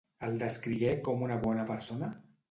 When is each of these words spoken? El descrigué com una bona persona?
El 0.27 0.37
descrigué 0.43 0.93
com 1.07 1.21
una 1.25 1.37
bona 1.43 1.65
persona? 1.73 2.09